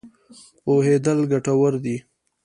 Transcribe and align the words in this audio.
پوهېدل 0.63 1.19
ګټور 1.31 1.73
دی. 1.83 1.97